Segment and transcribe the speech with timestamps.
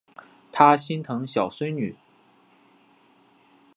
[0.51, 1.95] 他心疼小孙女